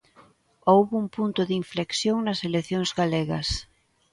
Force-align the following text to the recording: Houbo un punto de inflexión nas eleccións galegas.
Houbo 0.71 0.93
un 1.03 1.07
punto 1.17 1.41
de 1.47 1.53
inflexión 1.61 2.17
nas 2.21 2.39
eleccións 2.47 2.89
galegas. 2.99 3.47